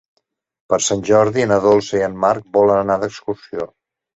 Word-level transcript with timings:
Per 0.73 0.79
Sant 0.85 1.03
Jordi 1.09 1.45
na 1.53 1.59
Dolça 1.67 1.99
i 1.99 2.03
en 2.09 2.17
Marc 2.27 2.51
volen 2.59 2.81
anar 2.85 2.99
d'excursió. 3.05 3.71